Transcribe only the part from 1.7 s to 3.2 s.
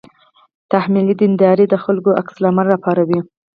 خلکو عکس العمل راپاروي.